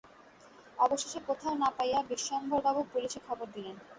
[0.77, 3.75] অবশেষে কোথাও না পাইয়া বিশ্বম্ভরবাবু পুলিসে খবর দিলেন।